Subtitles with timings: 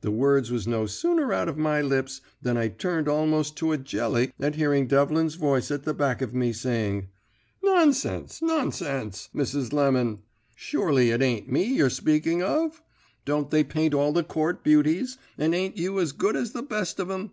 [0.00, 3.78] "The words was no sooner out of my lips than I turned almost to a
[3.78, 7.06] jelly at hearing Devlin's voice at the back of me, saying,
[7.62, 9.72] "'Nonsense, nonsense, Mrs.
[9.72, 10.22] Lemon!
[10.56, 12.82] Surely it ain't me you're speaking of?
[13.24, 16.98] Don't they paint all the Court beauties, and ain't you as good as the best
[16.98, 17.30] of them?